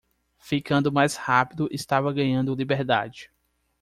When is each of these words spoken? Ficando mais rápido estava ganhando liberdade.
Ficando 0.39 0.91
mais 0.91 1.15
rápido 1.15 1.67
estava 1.71 2.11
ganhando 2.11 2.55
liberdade. 2.55 3.31